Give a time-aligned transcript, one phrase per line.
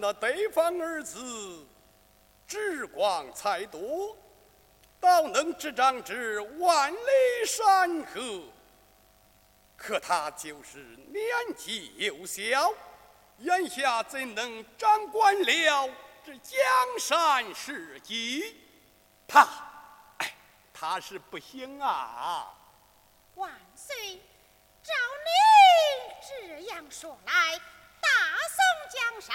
[0.00, 1.66] 那对方儿子
[2.46, 4.16] 智广才多，
[5.00, 6.98] 倒能执掌之万里
[7.46, 8.42] 山河。
[9.76, 10.78] 可他就是
[11.08, 11.24] 年
[11.56, 12.72] 纪幼小，
[13.38, 15.90] 眼下怎能掌管了
[16.24, 16.58] 这江
[16.98, 17.72] 山社
[18.04, 18.56] 稷？
[19.26, 19.46] 他，
[20.18, 20.34] 哎，
[20.72, 22.52] 他是不行啊！
[23.34, 24.16] 万岁，
[24.82, 24.92] 照
[25.26, 27.60] 您这样说来，
[29.08, 29.34] 江山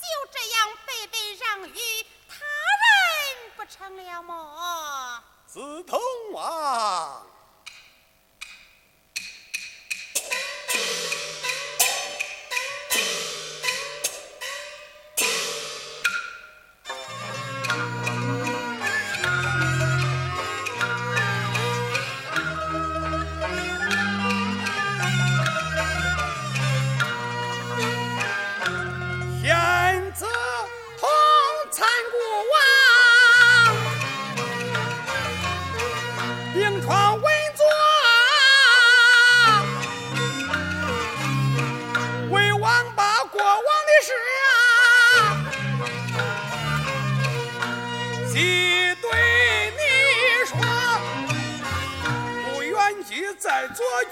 [0.00, 0.56] 就这样
[0.86, 1.76] 白白让与
[2.26, 2.34] 他
[2.80, 5.22] 人不成了么？
[5.46, 6.00] 子通
[6.32, 7.26] 王。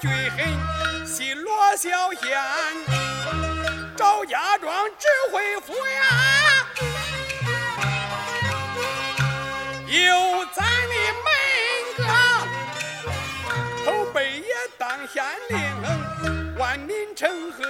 [0.03, 0.45] 最恨
[1.05, 2.37] 新罗小县，
[3.95, 6.67] 赵家庄指挥府呀，
[9.87, 11.31] 有咱的门
[11.95, 12.03] 哥
[13.85, 15.57] 头辈也当县令，
[16.57, 17.63] 万民称贺；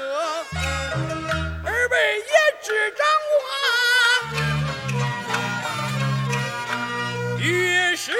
[1.63, 2.33] 二辈也
[2.63, 3.05] 执掌
[7.37, 8.11] 我，也是。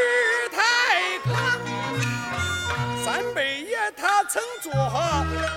[4.34, 4.74] 曾做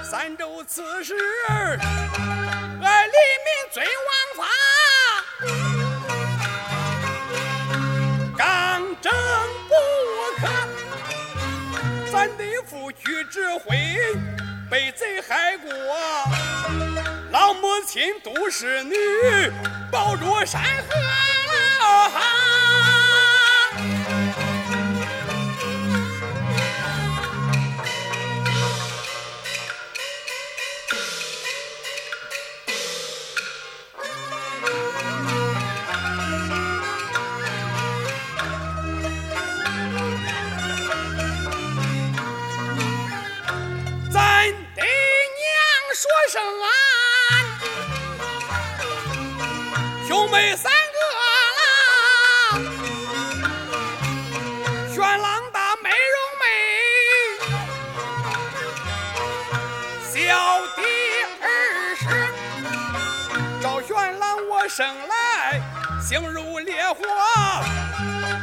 [0.05, 1.15] 三州刺史，
[1.49, 3.13] 爱黎
[3.47, 4.45] 民尊王法，
[8.37, 9.11] 刚正
[9.67, 9.73] 不
[10.37, 10.43] 可。
[12.13, 13.97] 咱的父举指挥，
[14.71, 15.73] 被贼害过，
[17.31, 18.95] 老母亲都是女，
[19.91, 20.95] 保住山河。
[46.29, 46.67] 声啊，
[50.09, 52.59] 兄妹三个啦，
[54.93, 56.45] 玄朗大美容美，
[60.11, 60.17] 小
[60.75, 60.83] 弟
[61.43, 61.45] 儿
[61.95, 62.03] 是
[63.63, 65.63] 找玄郎我生来
[66.03, 66.99] 形如烈火，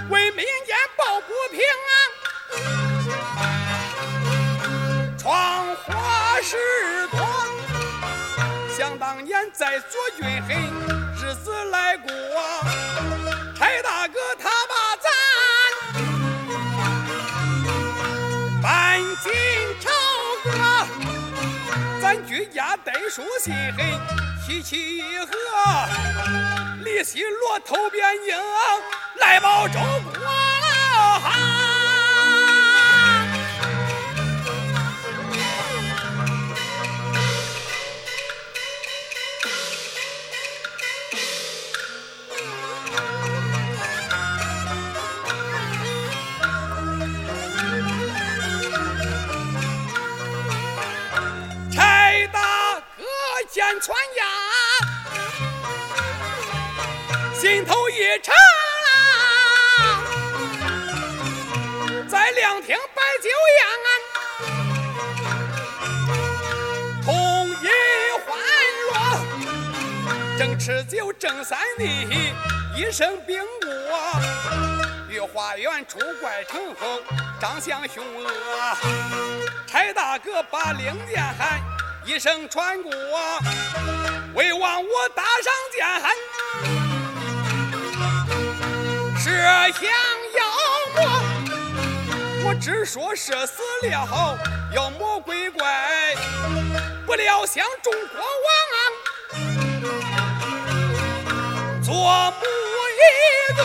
[0.09, 1.61] 为民间抱不平。
[5.17, 6.57] 闯祸是。
[8.83, 10.55] 想当年在左军黑，
[11.15, 12.11] 日子来过，
[13.57, 15.07] 柴大哥他把咱
[18.61, 19.31] 搬进
[19.79, 19.89] 朝
[20.43, 20.51] 阁，
[22.01, 23.85] 咱居家得书信黑。
[24.45, 25.31] 提起一河，
[26.83, 28.37] 李西罗头边硬，
[29.15, 30.11] 来保周国。
[57.53, 58.33] 心头一沉，
[62.09, 63.63] 在凉亭摆酒宴，
[67.05, 67.69] 同饮
[68.25, 68.35] 欢
[68.89, 68.91] 乐，
[70.35, 72.33] 正吃酒正三地，
[72.75, 73.69] 一声兵过，
[75.07, 77.03] 御花园出怪成风，
[77.39, 78.27] 长相凶恶，
[79.67, 81.61] 柴大哥把令箭喊。
[82.03, 82.91] 一声传过，
[84.33, 85.87] 魏王我打上剑，
[89.43, 89.83] 射降
[90.37, 90.39] 妖
[90.95, 91.03] 魔。
[92.45, 94.07] 我只说射死了
[94.73, 96.15] 妖魔鬼怪，
[97.05, 98.55] 不料想中国王
[101.83, 101.91] 做
[102.39, 102.45] 母
[103.01, 103.03] 一
[103.57, 103.61] 个。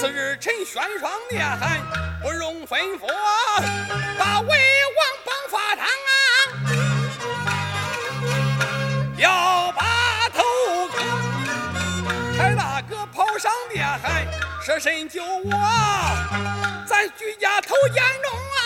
[0.00, 1.82] 次日陈玄霜念喊，
[2.22, 3.06] 不容吩咐，
[4.18, 4.48] 把魏
[14.64, 15.50] 舍身救我，
[16.86, 18.62] 咱举家头严重啊，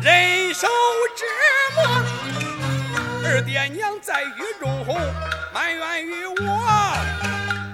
[0.00, 0.68] 人受
[1.16, 1.26] 折
[1.74, 1.82] 磨。
[3.24, 4.86] 二爹娘在狱中
[5.52, 6.36] 埋怨于我，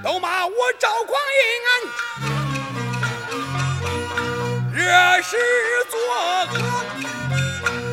[0.02, 1.52] 都骂我赵匡胤
[4.72, 5.36] 惹事
[5.90, 5.98] 作
[6.54, 6.56] 恶。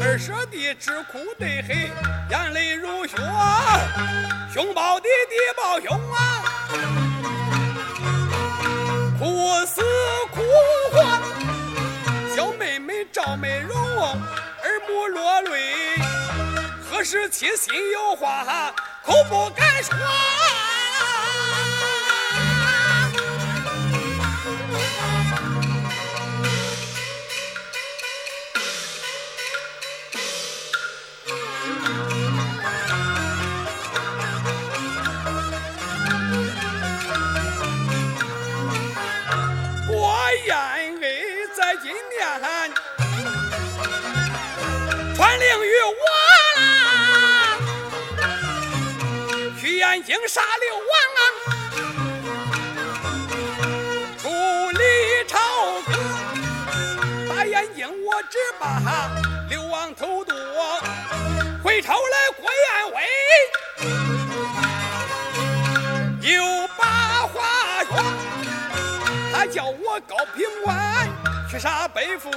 [0.02, 1.76] 二舍弟直哭得很，
[2.30, 3.18] 眼泪如血，
[4.54, 6.42] 兄抱弟，弟抱兄啊，
[9.56, 9.82] 哭死
[10.32, 10.42] 哭。
[12.36, 14.20] 小妹妹赵美容，耳
[14.88, 15.96] 目落泪，
[16.90, 18.74] 何时起心有话，
[19.06, 19.96] 口不敢说。
[45.16, 45.94] 传令于我
[46.60, 47.58] 啦，
[49.62, 51.22] 去燕京杀刘王啊，
[54.22, 54.24] 处
[54.72, 54.84] 理
[55.26, 55.40] 朝
[55.88, 55.94] 歌，
[57.30, 58.82] 打燕京我只把
[59.50, 60.36] 刘王头剁，
[61.64, 62.92] 回朝来过燕
[70.02, 71.10] 高平关
[71.50, 72.30] 去杀北父，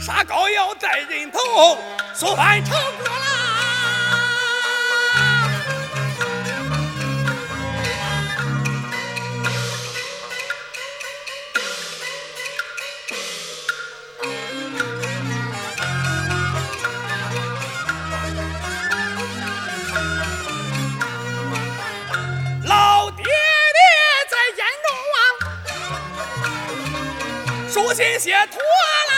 [0.00, 1.78] 杀高要带人头，
[2.12, 3.43] 送汉朝歌来！
[28.14, 28.60] 中啊，书信写妥
[29.10, 29.12] 啦，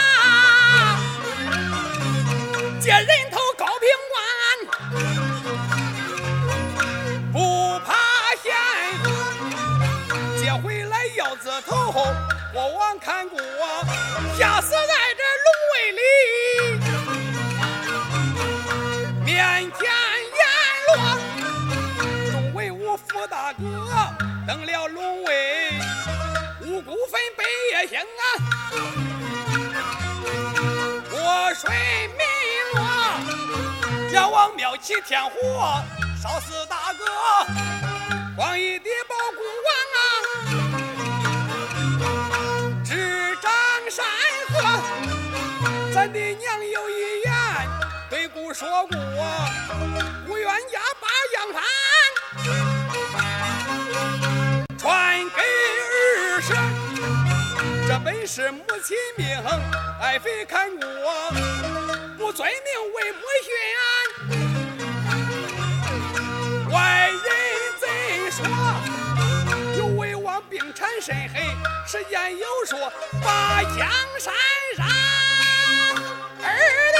[2.81, 4.17] 借人头高平关，
[7.31, 7.93] 不怕
[8.41, 8.51] 险，
[10.39, 11.73] 接回来腰子头，
[12.53, 13.39] 国王看过，
[14.37, 14.77] 吓死在
[15.15, 16.01] 这龙位里，
[19.23, 19.79] 面前
[20.33, 20.41] 阎
[20.87, 20.91] 罗。
[22.31, 23.63] 众威武副大哥
[24.47, 25.79] 登了龙位，
[26.61, 28.56] 五谷分北也行啊。
[31.69, 32.19] 为民
[32.75, 32.79] 落，
[34.13, 35.83] 要往庙起天火，
[36.21, 37.05] 烧死大哥。
[38.35, 39.99] 光义的保国王啊，
[42.85, 43.51] 执掌
[43.89, 44.05] 山
[44.49, 44.53] 河。
[45.93, 47.33] 咱的娘有一言
[48.09, 48.95] 对姑说过，
[50.27, 51.63] 不愿家把杨帆
[54.77, 56.55] 传给儿婶，
[57.87, 59.27] 这本是母亲命，
[59.99, 60.85] 爱妃看过，
[62.37, 63.49] 不遵命为母训。
[66.71, 67.17] 外人
[67.79, 67.83] 怎
[68.31, 68.39] 说？
[69.75, 71.41] 有为王病缠身黑，
[71.87, 73.89] 时间有说把江
[74.19, 74.31] 山
[74.77, 74.87] 让
[76.43, 76.47] 二
[76.93, 76.99] 弟。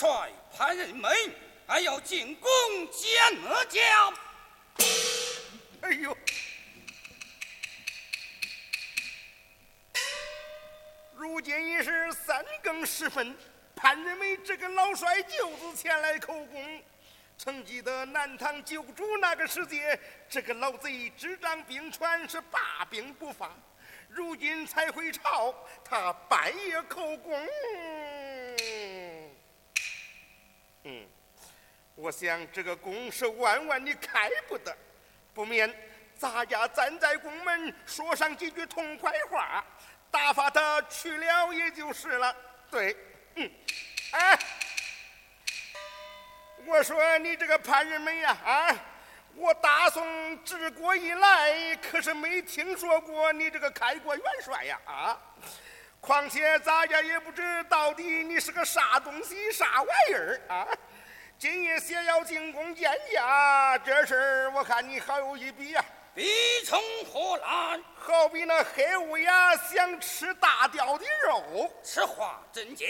[0.00, 1.10] 帅潘仁美，
[1.66, 2.50] 还要进宫
[2.90, 4.10] 见我家。
[5.82, 6.16] 哎呦！
[11.14, 13.36] 如今已是三更时分。
[13.76, 16.82] 潘仁美这个老帅舅子前来叩功，
[17.36, 23.50] 曾记得南唐九主那个时节，这个老贼执掌兵权是罢兵不发，
[24.08, 25.54] 如今才回朝，
[25.84, 27.46] 他半夜叩功。
[30.84, 31.06] 嗯，
[31.94, 34.76] 我想这个宫是万万的开不得，
[35.34, 35.72] 不免
[36.16, 39.64] 咱家站在宫门说上几句痛快话，
[40.10, 42.34] 打发他去了也就是了。
[42.70, 42.96] 对。
[43.36, 43.50] 嗯，
[44.12, 44.38] 哎，
[46.66, 48.76] 我说你这个潘仁美呀，啊，
[49.36, 55.20] 我大宋治国以来可是没听说过你这个开国元帅呀，啊，
[56.00, 60.66] 况且咱家也不知到底你是个啥东西、啥玩意儿啊。
[61.38, 65.84] 今夜先要进宫见驾，这事儿我看你好有一比呀。
[66.14, 66.28] 比
[66.66, 67.80] 从何来？
[67.96, 72.88] 好比那黑乌鸦想吃大雕的肉，此话怎讲？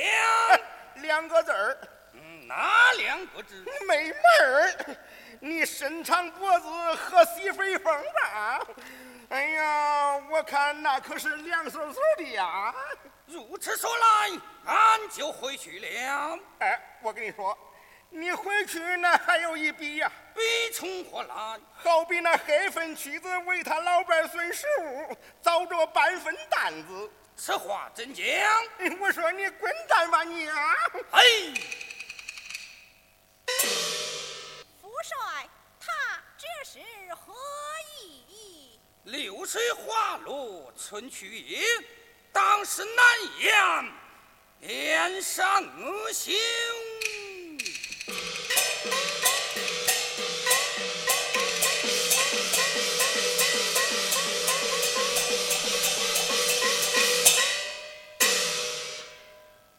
[1.02, 1.78] 两个字儿。
[2.14, 3.64] 嗯，哪两个字？
[3.86, 4.96] 没门儿！
[5.38, 8.66] 你伸长脖子喝西北风吧？
[9.30, 12.74] 哎呀，我看那可是凉飕飕的呀！
[13.26, 16.38] 如此说来，俺就回去了。
[16.58, 17.56] 哎，我跟你说。
[18.12, 20.40] 你回去那还有一笔呀，笔
[20.74, 21.60] 从何来？
[21.76, 27.08] 好比那黑粉妻子为他老伴孙食物，找着半分担子。
[27.36, 28.26] 此话怎讲？
[28.98, 30.74] 我说你滚蛋吧你啊！
[31.12, 31.22] 哎，
[34.80, 36.80] 夫帅，他这是
[37.14, 37.32] 何
[38.02, 38.19] 意？
[39.10, 41.60] 流水花落春去也，
[42.32, 43.04] 当时难
[43.40, 43.92] 言，
[44.60, 46.38] 脸上恶行。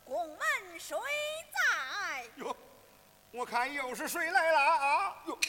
[0.03, 0.39] 宫门
[0.77, 0.97] 谁
[1.53, 2.25] 在？
[2.35, 2.55] 哟，
[3.31, 5.15] 我看又是谁来了啊？
[5.27, 5.39] 哟，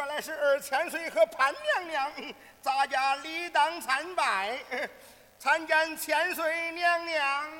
[0.00, 2.10] 原来是二千岁和潘娘娘，
[2.62, 4.58] 咱家理当参拜，
[5.38, 7.58] 参见千岁娘娘。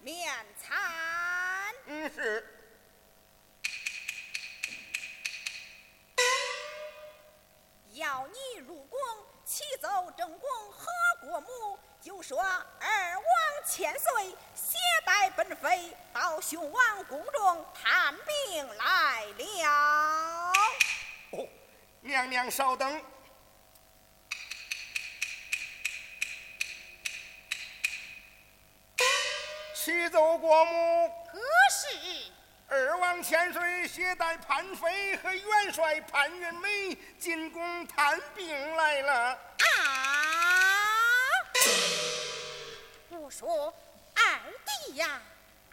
[0.00, 0.78] 面参，
[1.84, 2.42] 嗯是。
[7.92, 8.98] 要你入宫，
[9.44, 13.24] 启奏正宫和国母，就说二王
[13.66, 20.52] 千岁携带本妃到雄王宫中探病来了。
[21.32, 21.46] 哦，
[22.00, 23.04] 娘娘稍等。
[29.74, 32.32] 启奏国母，何事？
[32.68, 39.14] 二王千岁携带潘妃和元帅潘仁美进宫探病来了。
[39.32, 39.87] 啊！
[43.30, 43.72] 说
[44.14, 44.40] 二
[44.84, 45.20] 弟呀，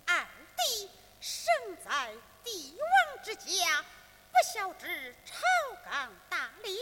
[0.06, 0.26] 二
[0.58, 0.90] 弟
[1.22, 2.14] 生在
[2.44, 3.84] 帝王之家，
[4.32, 5.36] 不晓知朝
[5.84, 6.78] 纲大礼，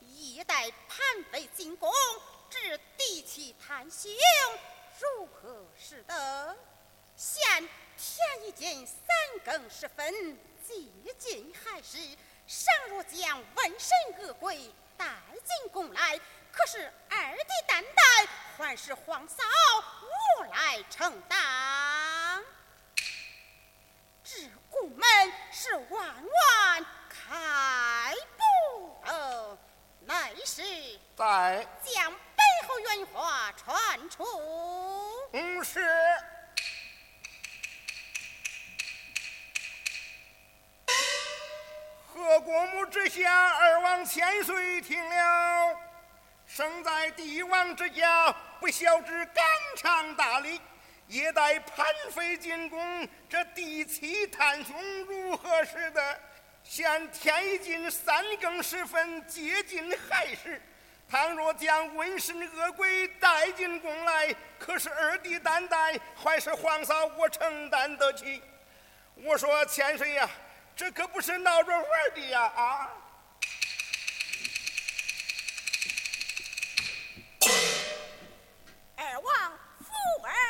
[0.00, 0.98] 一带潘
[1.32, 1.90] 妃进宫，
[2.48, 4.10] 至帝妻探兄，
[5.00, 6.56] 如何是得？
[7.16, 8.96] 现天已经三
[9.44, 11.98] 更时分，接近亥时，
[12.46, 15.06] 尚若将瘟神恶鬼带
[15.44, 16.18] 进宫来，
[16.52, 18.02] 可是二弟担待，
[18.56, 19.42] 还是皇嫂
[20.50, 22.42] 来承担。
[24.22, 25.08] 只顾门
[25.50, 29.58] 是万万开不得，
[30.00, 30.62] 乃是
[31.16, 34.24] 在将背后原话传出。
[35.32, 35.84] 嗯，是。
[42.12, 45.76] 何国母之下，二王千岁听了，
[46.60, 49.42] 生在帝王之家，不晓知纲
[49.78, 50.60] 常大礼，
[51.08, 56.20] 也待潘妃进宫，这帝妻探兄如何是得？
[56.62, 60.60] 现天已近三更时分，接近亥时，
[61.08, 68.42] 倘若将瘟神恶鬼带进宫来，可是二弟担待，还是皇嫂我承担得起？
[69.14, 70.28] 我说千岁呀！
[70.76, 72.42] 这可不是闹着玩的呀！
[72.54, 72.90] 啊！
[80.22, 80.49] Wow.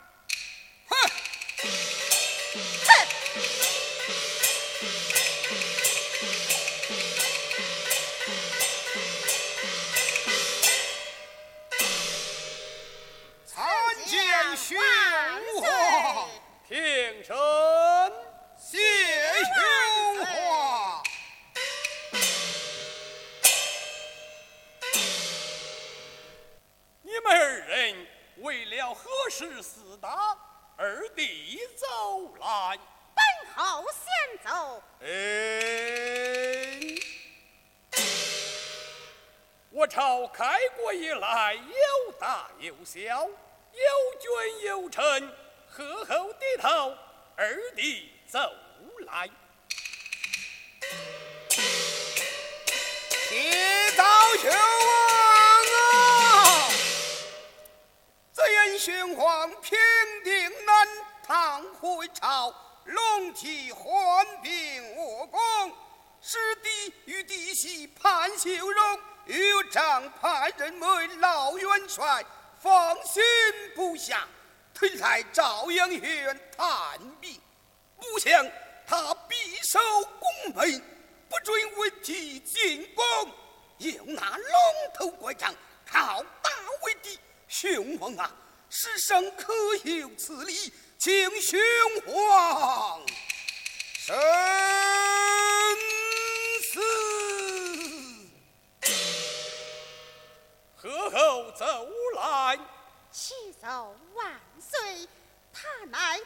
[29.31, 30.37] 是四大
[30.77, 32.77] 二弟走来，
[33.15, 33.23] 本
[33.55, 34.05] 侯先
[34.45, 34.83] 走。
[35.01, 35.07] 哎，
[39.71, 43.27] 我朝开国以来，有大有小，
[43.73, 45.31] 有君有臣，
[45.67, 46.93] 何后低头，
[47.37, 48.39] 二弟走
[49.07, 49.29] 来。
[53.29, 54.03] 铁刀
[54.35, 56.69] 雄王啊！
[58.33, 59.79] 这燕玄皇平
[60.23, 60.87] 定南
[61.25, 62.53] 唐回朝，
[62.83, 65.39] 龙体患病卧宫，
[66.21, 69.37] 师弟与弟媳潘秀荣、岳
[69.71, 72.25] 丈派人为老元帅，
[72.61, 73.23] 放心
[73.75, 74.27] 不下，
[74.71, 77.41] 推来朝阳县探病。
[77.97, 78.45] 不想
[78.85, 79.79] 他匕首
[80.19, 80.81] 拱门，
[81.27, 83.05] 不准为其进宫，
[83.79, 84.45] 又拿龙
[84.93, 85.51] 头拐杖
[85.85, 86.51] 靠打
[86.83, 87.19] 威敌。
[87.47, 88.31] 雄王啊，
[88.69, 90.71] 世上可有此理？
[90.99, 91.59] 请雄
[92.05, 93.01] 皇
[93.97, 94.15] 深
[100.81, 101.65] 何后走
[102.15, 102.59] 来？
[103.11, 105.07] 启奏万岁，
[105.53, 106.23] 他乃帝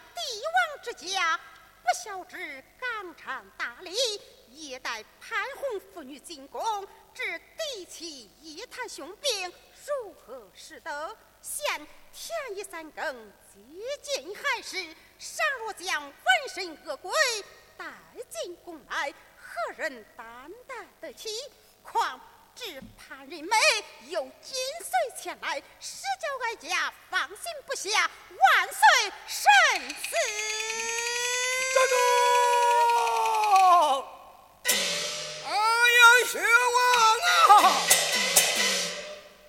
[0.53, 1.37] 王之家，
[1.83, 3.93] 不孝之纲常大礼，
[4.51, 9.53] 夜带潘红妇女进宫，致嫡妻一探凶病，
[9.85, 11.17] 如何是得？
[11.41, 11.65] 现
[12.13, 13.61] 天已三更，接
[14.01, 16.13] 近亥时，尚若将纹
[16.47, 17.11] 身恶鬼
[17.75, 17.85] 带
[18.29, 21.29] 进宫来，何人担待得起？
[21.83, 22.19] 况
[22.55, 23.57] 只怕人美
[24.07, 27.37] 又紧随前来，实叫哀家放心
[27.67, 28.09] 不下。
[28.29, 29.43] 万岁圣
[29.89, 30.15] 旨。
[31.75, 31.93] 站住！
[35.45, 36.39] 哎呀，薛
[36.75, 37.81] 王啊！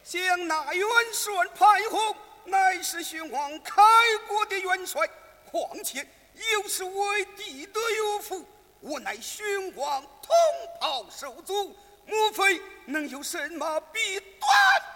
[0.03, 3.83] 想那元帅潘洪，乃是宣王开
[4.27, 5.09] 国的元帅，
[5.49, 6.05] 况且
[6.53, 8.45] 又是为帝的岳父，
[8.81, 10.35] 我乃宣王同
[10.81, 14.49] 袍手足，莫非能有什么弊端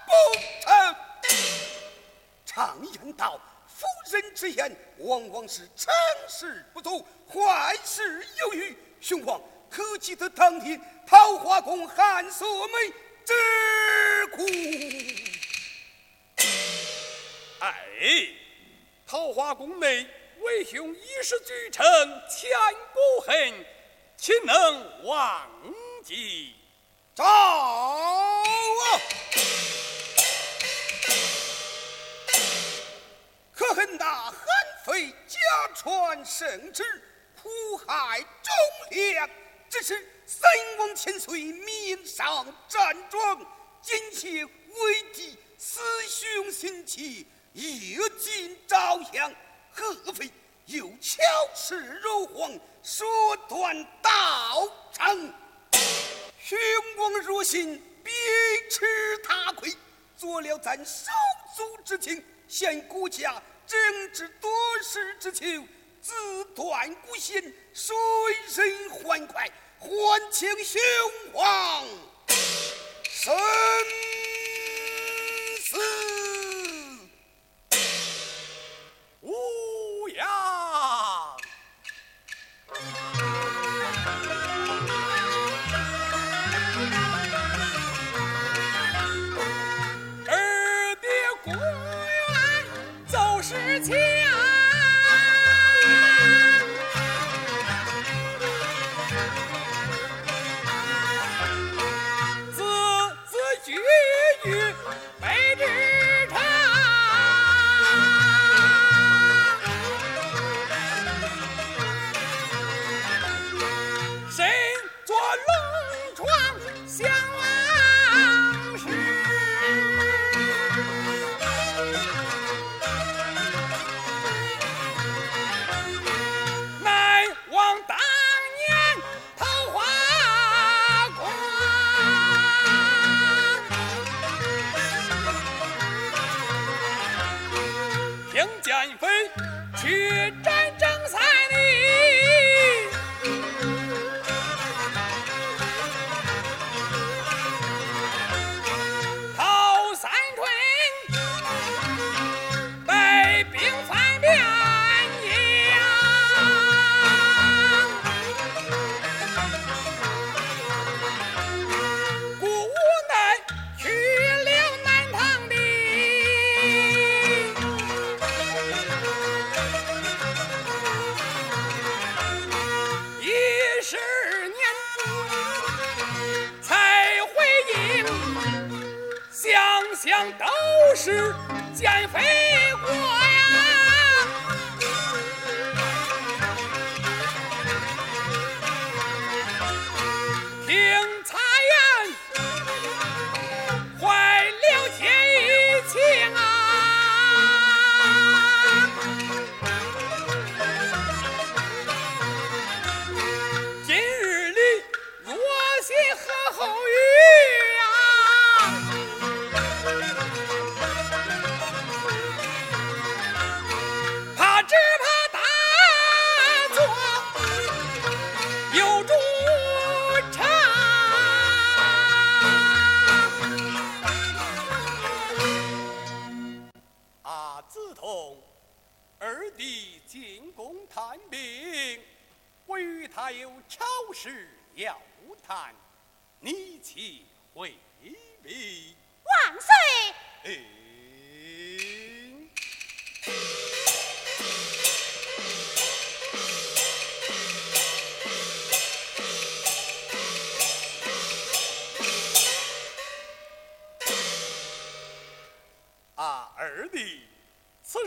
[0.07, 0.13] 不
[0.61, 0.97] 成？
[2.47, 5.93] 常言道，妇人之言往往是成
[6.29, 8.77] 事不足，坏事有余。
[9.01, 12.93] 兄皇可记得当年桃花宫汉素梅
[13.25, 14.45] 之苦？
[17.61, 18.29] 哎，
[19.07, 20.07] 桃花宫内
[20.41, 21.87] 为兄一时举城，
[22.29, 22.51] 千
[22.93, 23.65] 古恨，
[24.17, 25.49] 岂能忘
[26.05, 26.55] 记？
[27.23, 29.01] 好啊！
[33.53, 34.35] 可恨那韩
[34.87, 35.39] 非假
[35.75, 36.83] 传圣旨，
[37.43, 38.55] 苦害忠
[38.93, 39.29] 良，
[39.69, 43.39] 只是三王千岁面上战状，
[43.83, 49.31] 奸邪为敌，思雄心气，夜尽朝阳，
[49.71, 50.33] 合非
[50.65, 51.23] 又巧
[51.55, 55.35] 施柔黄，说断道成。
[56.43, 56.59] 雄
[56.97, 58.11] 王若心，必
[58.71, 59.73] 吃他亏，
[60.17, 61.11] 做了咱手
[61.57, 63.79] 足之情，现国家政
[64.13, 64.51] 治多
[64.83, 65.65] 事之秋，
[66.01, 67.95] 自断孤心，谁
[68.55, 69.49] 人欢快？
[69.79, 69.89] 还
[70.31, 70.81] 请雄
[71.33, 71.87] 王
[73.09, 73.33] 审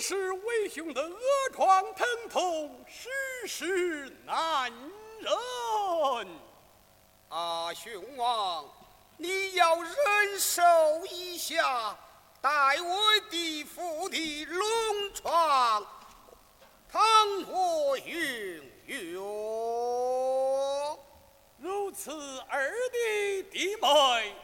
[0.06, 1.18] 是为兄的恶
[1.56, 3.08] 疮疼痛，实
[3.48, 4.70] 是难
[5.22, 5.32] 忍。
[7.30, 8.70] 啊，兄王，
[9.16, 10.62] 你要忍受
[11.10, 11.98] 一下，
[12.42, 12.50] 待
[12.82, 15.88] 我的父的龙床，
[16.92, 17.02] 倘
[17.50, 19.14] 我允许。
[21.60, 22.12] 如此，
[22.50, 24.36] 二弟弟妹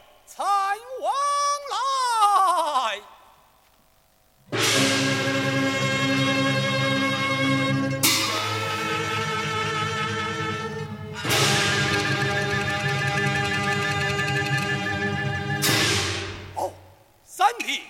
[17.62, 17.82] 弟，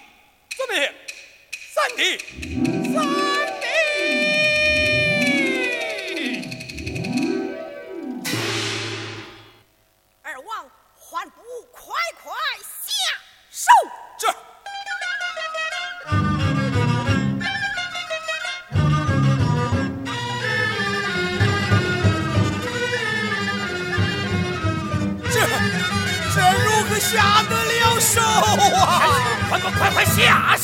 [0.56, 0.92] 怎么样？
[1.74, 2.18] 三弟，
[2.92, 2.96] 三
[3.60, 3.64] 弟。
[10.22, 11.40] 二王还不
[11.72, 12.32] 快快
[12.84, 12.92] 下
[13.50, 13.70] 手！
[14.18, 14.28] 这
[25.30, 25.36] 这
[26.34, 28.69] 这如何下得了手啊？
[29.50, 30.56] 快快快快下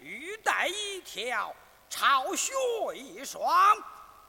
[0.00, 1.54] 玉带一条，
[1.90, 2.52] 朝靴
[2.94, 3.76] 一双，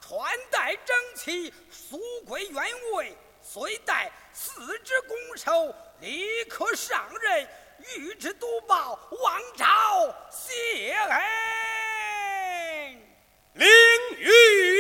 [0.02, 7.48] 穿戴整齐，素贵原位，虽带四支弓手，立刻上任，
[7.98, 11.20] 与之督报，王朝谢恩。
[13.54, 13.68] 凌
[14.18, 14.79] 云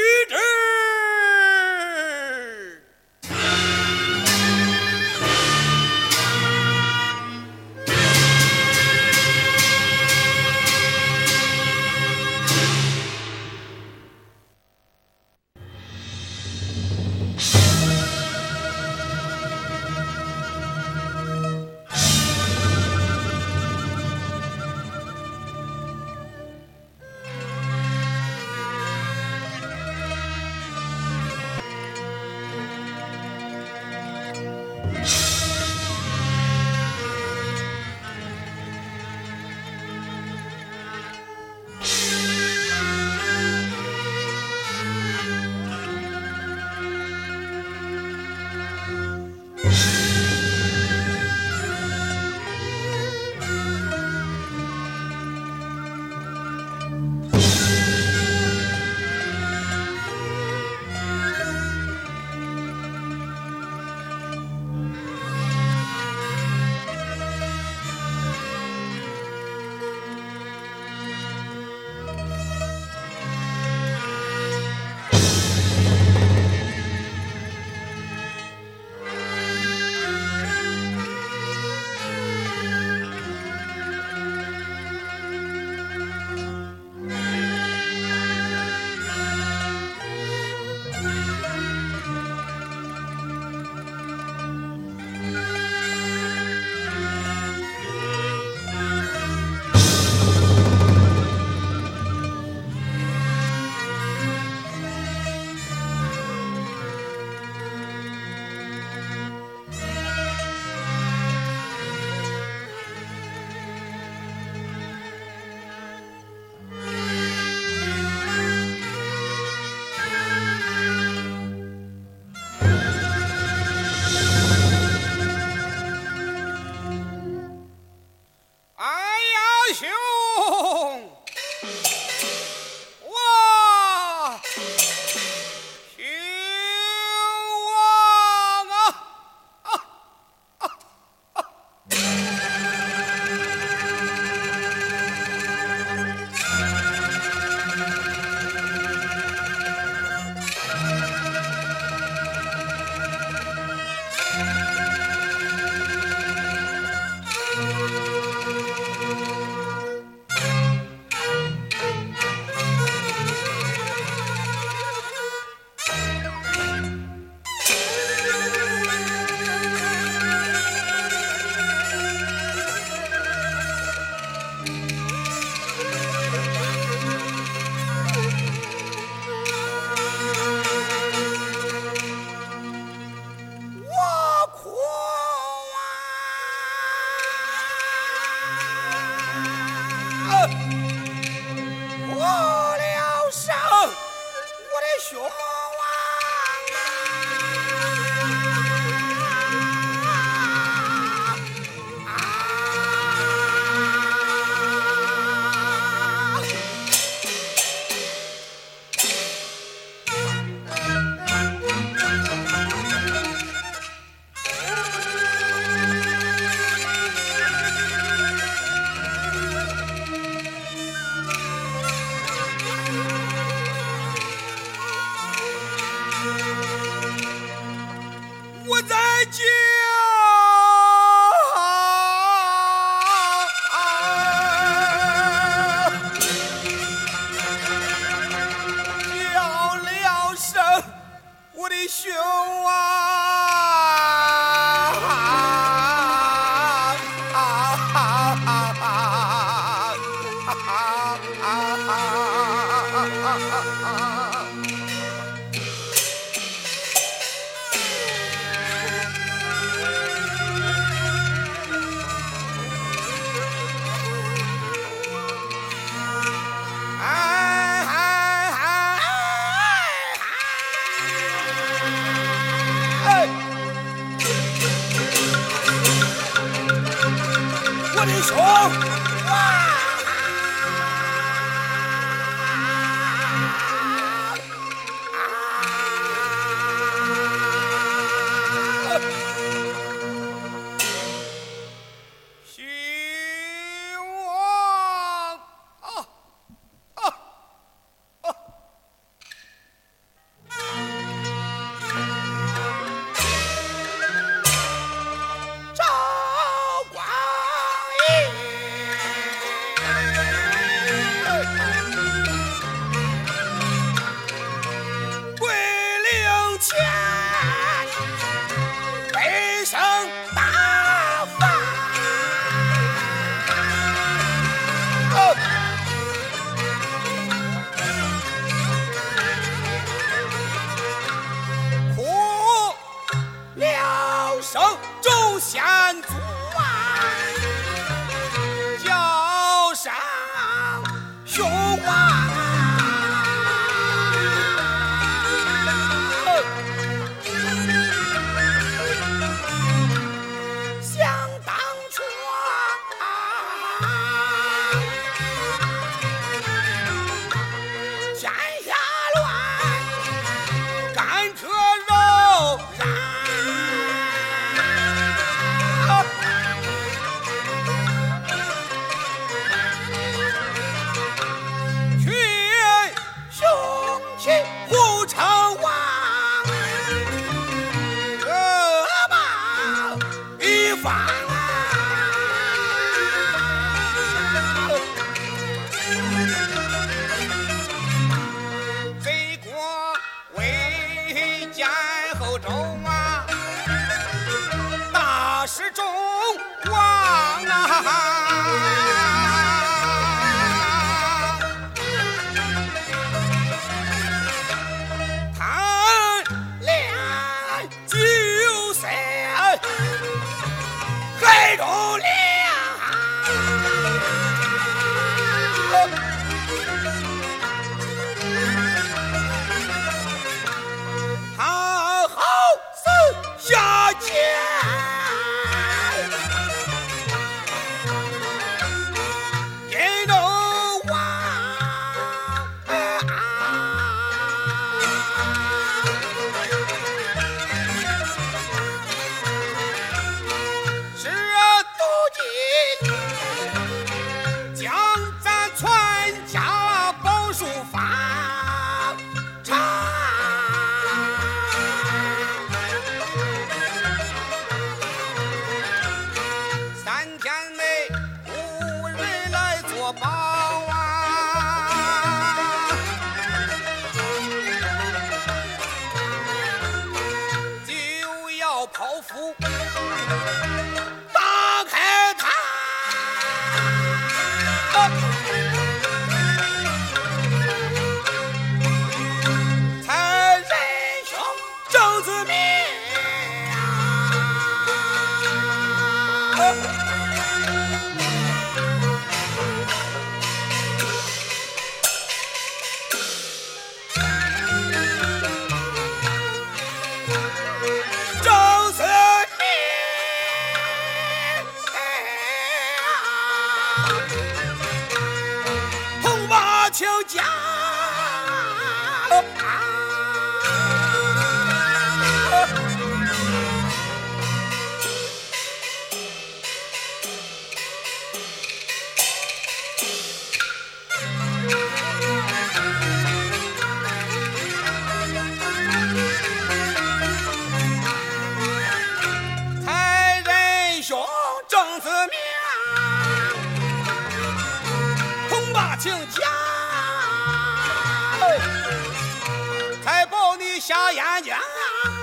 [541.21, 541.29] 之。
[541.29, 541.37] 下眼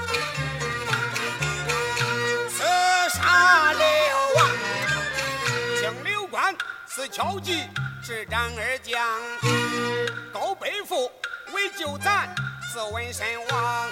[0.08, 0.18] 睛，
[2.50, 2.64] 刺
[3.10, 3.84] 杀刘
[4.36, 4.38] 王。
[5.78, 6.54] 请刘关
[6.86, 7.68] 四敲击，
[8.04, 9.00] 执掌二将。
[10.32, 11.10] 高背负
[11.52, 12.34] 为救咱，
[12.72, 13.90] 自问身亡。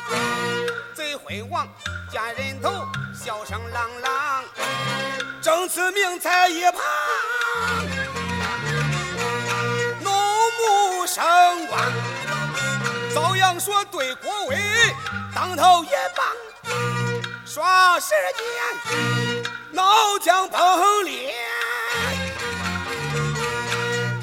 [0.95, 1.67] 贼辉煌，
[2.11, 2.71] 见人头，
[3.15, 4.45] 笑声朗朗。
[5.43, 6.81] 正此命在一旁，
[10.03, 11.81] 怒目生光。
[13.15, 14.57] 遭阳说对郭威，
[15.33, 16.27] 当头一棒，
[17.47, 21.33] 耍时间，脑浆崩裂。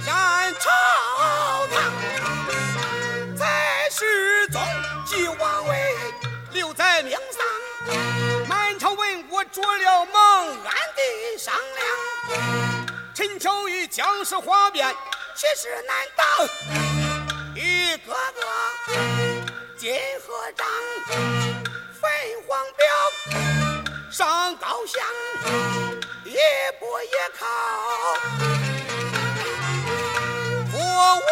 [0.05, 0.69] 战朝
[1.67, 4.61] 堂，在世宗
[5.05, 5.95] 即王位，
[6.51, 7.95] 留在命丧。
[8.45, 11.87] 满朝文武着了梦，暗地商量。
[13.13, 14.93] 陈桥与将士哗变，
[15.33, 17.10] 气势难当。
[17.53, 18.41] 一个个
[19.77, 19.93] 金
[20.25, 20.65] 河掌，
[22.01, 22.07] 飞
[22.47, 22.85] 黄标，
[24.09, 25.03] 上高香，
[26.23, 26.37] 一
[26.79, 27.45] 步一靠。
[30.73, 30.77] 我
[31.27, 31.31] 我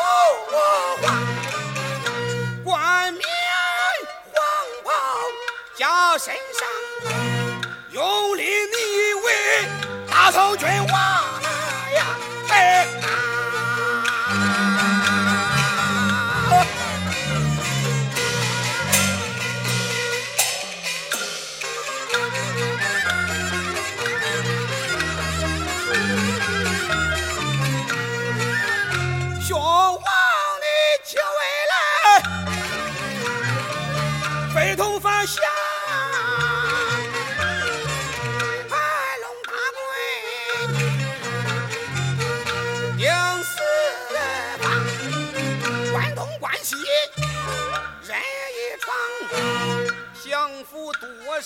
[0.51, 0.53] 我
[1.01, 1.03] 黄，
[2.65, 3.23] 冠冕
[4.33, 4.37] 黄
[4.83, 4.87] 袍
[5.75, 6.67] 加身上，
[7.91, 9.27] 用力你为
[10.11, 11.28] 大宋君王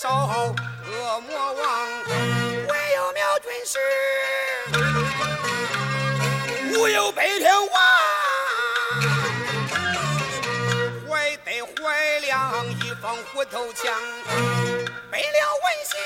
[0.04, 0.16] 多少
[0.84, 1.64] 恶魔王，
[2.68, 3.78] 唯有苗军师。
[6.76, 7.82] 无有北天王，
[11.08, 13.94] 怀得怀良一方虎头枪，
[15.10, 15.96] 背了文信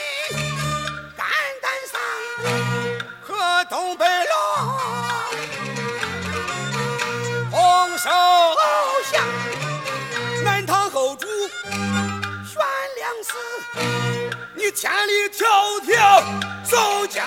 [1.16, 1.26] 肝
[1.60, 2.00] 胆丧，
[3.20, 4.38] 和东北龙
[7.50, 8.08] 红手
[14.80, 15.44] 千里迢
[15.82, 17.26] 迢走江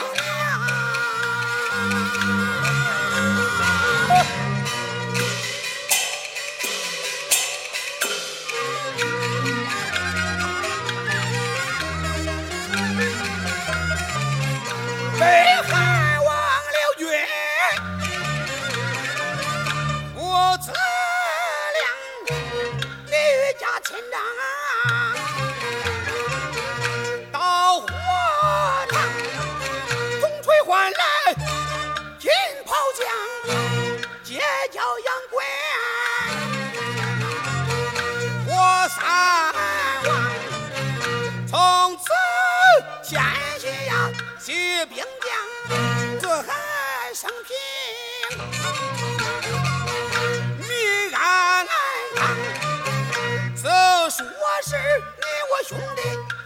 [54.71, 56.01] 是你我兄弟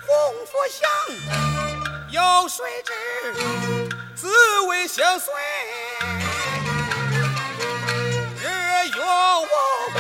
[0.08, 0.10] 洪
[0.48, 0.90] 福祥，
[2.10, 2.18] 有
[2.48, 2.90] 谁知
[4.16, 5.32] 滋味相随，
[8.42, 8.44] 日
[8.88, 9.46] 月无
[9.94, 9.98] 光。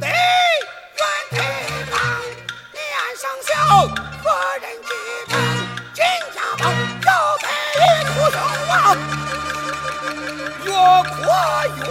[0.00, 0.10] 得远
[1.28, 1.36] 对
[1.90, 1.94] 方，
[2.72, 2.80] 面
[3.18, 3.52] 上笑，
[4.24, 4.26] 何
[4.62, 4.88] 人记
[5.28, 5.36] 账？
[5.92, 6.00] 金
[6.34, 6.64] 家宝
[7.04, 7.46] 要被
[8.06, 8.34] 屠兄
[8.66, 8.72] 王，
[10.64, 10.72] 越
[11.20, 11.20] 过
[11.76, 11.84] 越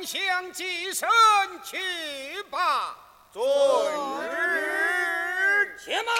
[0.00, 1.08] 替兄王将相祭神
[1.62, 2.96] 去吧。
[3.30, 3.42] 遵
[4.30, 5.76] 旨。
[5.78, 6.14] 且慢！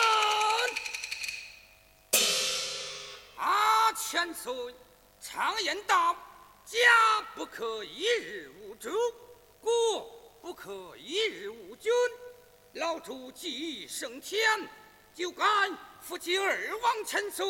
[3.37, 4.75] 啊，千岁，
[5.19, 6.15] 常言道，
[6.67, 6.79] 家
[7.35, 8.91] 不可一日无主，
[9.61, 9.71] 国
[10.43, 11.91] 不可一日无君。
[12.75, 14.43] 老主既升天，
[15.15, 15.45] 就该
[16.03, 17.47] 扶起二王千岁，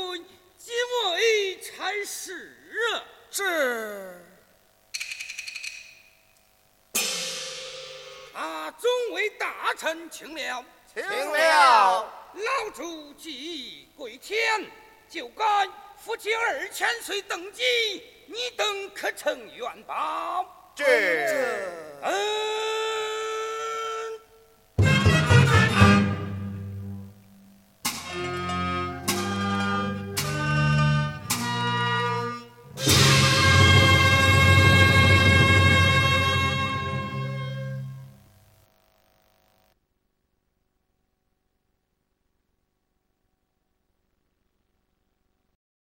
[0.56, 0.70] 即
[1.06, 2.56] 为差事。
[3.32, 4.24] 是。
[8.32, 12.12] 啊，众位大臣请了，请了。
[12.34, 14.64] 老主即归天，
[15.08, 15.68] 就该
[15.98, 17.62] 夫妻二千岁登基，
[18.26, 20.72] 你等可曾愿报？
[20.74, 20.84] 这。
[22.02, 22.89] 嗯。